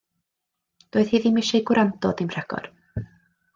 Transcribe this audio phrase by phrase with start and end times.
[0.95, 2.69] Doedd hi ddim eisiau gwrando dim rhagor.